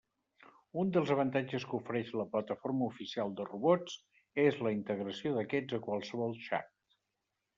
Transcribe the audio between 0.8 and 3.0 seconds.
Un dels avantatges que ofereix la plataforma